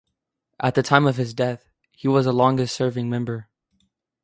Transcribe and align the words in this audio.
At 0.59 0.73
the 0.73 0.81
time 0.81 1.05
of 1.05 1.17
his 1.17 1.31
death, 1.35 1.69
he 1.91 2.07
was 2.07 2.25
the 2.25 2.33
longest-serving 2.33 3.07
member. 3.07 3.49